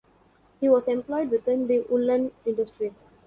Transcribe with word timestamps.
He 0.59 0.67
was 0.67 0.87
employed 0.87 1.29
within 1.29 1.67
the 1.67 1.81
woollen 1.81 2.31
industry. 2.43 2.91